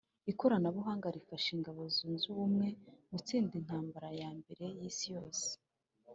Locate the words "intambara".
3.61-4.09